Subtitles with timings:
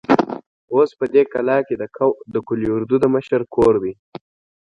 [0.73, 1.75] اوس په دې کلا کې
[2.33, 3.93] د قول اردو د مشر کور دی.